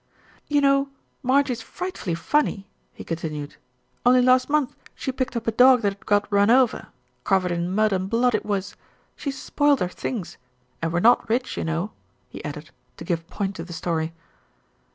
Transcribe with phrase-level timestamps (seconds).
[0.47, 0.89] "You know
[1.21, 3.57] Marjie's frightfully funny," he con tinued.
[4.03, 6.87] "Only last month she picked up a dog that had got run over,
[7.23, 8.75] covered in mud and blood it was.
[9.15, 10.37] She spoilt her things
[10.81, 11.91] and we're not rich, you know,"
[12.29, 14.11] he added, to give point to the story.